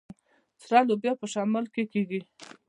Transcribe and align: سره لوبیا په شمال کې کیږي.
سره 0.63 0.79
لوبیا 0.89 1.13
په 1.19 1.25
شمال 1.33 1.65
کې 1.73 1.83
کیږي. 1.93 2.21